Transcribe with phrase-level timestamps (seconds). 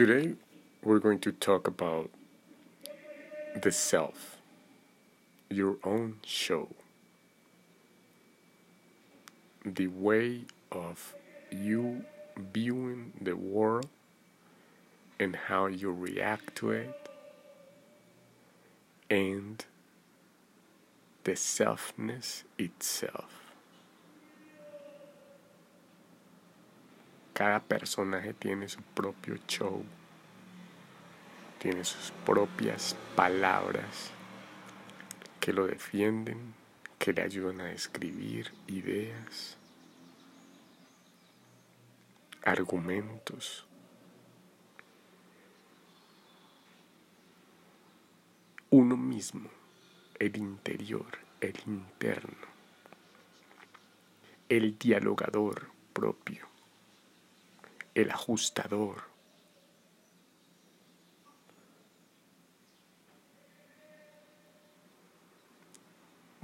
[0.00, 0.32] Today
[0.82, 2.08] we're going to talk about
[3.54, 4.38] the self,
[5.50, 6.70] your own show,
[9.62, 11.14] the way of
[11.50, 13.90] you viewing the world
[15.18, 17.10] and how you react to it,
[19.10, 19.66] and
[21.24, 23.39] the selfness itself.
[27.40, 29.82] Cada personaje tiene su propio show,
[31.58, 34.10] tiene sus propias palabras
[35.40, 36.52] que lo defienden,
[36.98, 39.56] que le ayudan a escribir ideas,
[42.44, 43.66] argumentos.
[48.68, 49.48] Uno mismo,
[50.18, 52.36] el interior, el interno,
[54.50, 56.50] el dialogador propio
[57.94, 59.02] el ajustador.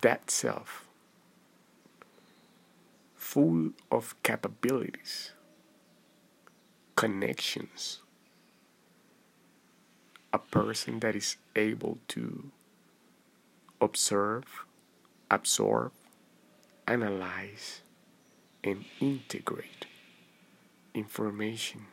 [0.00, 0.86] That self,
[3.14, 5.32] full of capabilities,
[6.94, 8.00] connections,
[10.32, 12.50] a person that is able to
[13.80, 14.44] observe,
[15.30, 15.92] absorb,
[16.86, 17.80] analyze,
[18.62, 19.86] and integrate
[20.94, 21.86] information.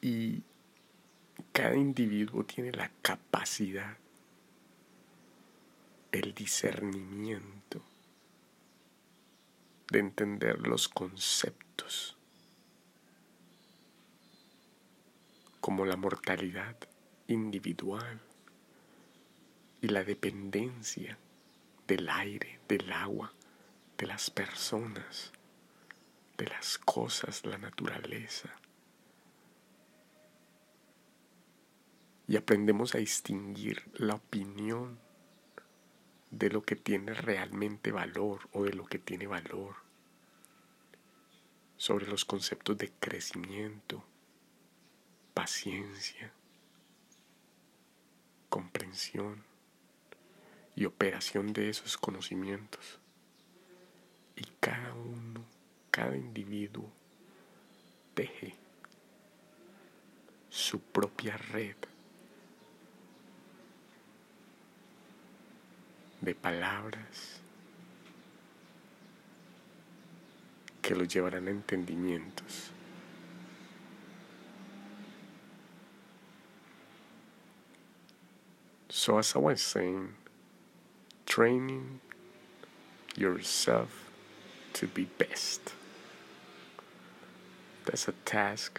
[0.00, 0.42] Y
[1.52, 3.96] cada individuo tiene la capacidad,
[6.12, 7.82] el discernimiento
[9.90, 12.16] de entender los conceptos
[15.60, 16.76] como la mortalidad
[17.26, 18.20] individual
[19.80, 21.16] y la dependencia
[21.86, 23.32] del aire, del agua,
[23.98, 25.32] de las personas,
[26.36, 28.50] de las cosas, la naturaleza.
[32.26, 34.98] Y aprendemos a distinguir la opinión
[36.30, 39.76] de lo que tiene realmente valor o de lo que tiene valor,
[41.76, 44.04] sobre los conceptos de crecimiento,
[45.34, 46.32] paciencia,
[48.48, 49.44] comprensión
[50.74, 53.00] y operación de esos conocimientos
[54.36, 55.44] y cada uno,
[55.90, 56.90] cada individuo
[58.14, 58.54] teje
[60.50, 61.76] su propia red
[66.20, 67.40] de palabras
[70.80, 72.70] que lo llevarán a entendimientos.
[78.88, 80.14] So as I was saying,
[81.26, 82.00] training
[83.16, 84.03] yourself
[84.74, 85.72] to be best.
[87.86, 88.78] That's a task.